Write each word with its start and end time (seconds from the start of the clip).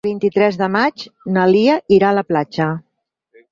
El 0.05 0.09
vint-i-tres 0.09 0.55
de 0.61 0.69
maig 0.75 1.03
na 1.37 1.45
Lia 1.53 1.77
irà 1.99 2.11
a 2.11 2.19
la 2.21 2.25
platja. 2.33 2.71